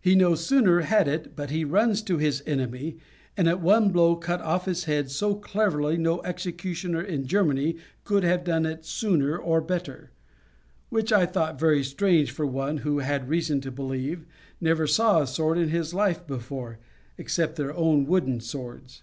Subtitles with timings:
[0.00, 2.96] He no sooner had it but he runs to his enemy,
[3.36, 8.24] and at one blow cut off his head so cleverly no executioner in Germany could
[8.24, 10.10] have done it sooner or better;
[10.88, 14.24] which I thought very strange for one who, I had reason to believe,
[14.58, 16.78] never saw a sword in his life before,
[17.18, 19.02] except their own wooden swords.